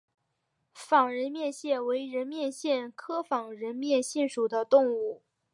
[0.73, 5.21] 仿人面蟹为人面蟹科仿人面蟹属的动物。